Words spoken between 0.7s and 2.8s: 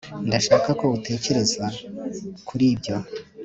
ko utekereza kuri